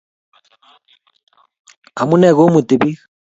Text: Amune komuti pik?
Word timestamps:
Amune 2.01 2.29
komuti 2.37 2.75
pik? 2.81 2.97